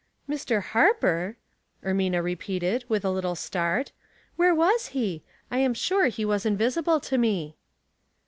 "Mr. 0.27 0.63
Harper 0.63 1.37
I" 1.83 1.87
Ermina 1.89 2.23
repeated, 2.23 2.83
with 2.89 3.05
a 3.05 3.11
little 3.11 3.35
start." 3.35 3.91
Where 4.35 4.55
was 4.55 4.87
he? 4.97 5.21
I 5.51 5.59
am 5.59 5.75
sure 5.75 6.07
he 6.07 6.25
was 6.25 6.43
invisible 6.43 6.99
to 7.01 7.19
me." 7.19 7.55